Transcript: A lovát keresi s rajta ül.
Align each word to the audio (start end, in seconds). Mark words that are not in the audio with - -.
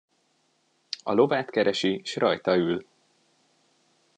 A 1.03 1.13
lovát 1.13 1.49
keresi 1.49 2.01
s 2.03 2.15
rajta 2.15 2.55
ül. 2.55 2.85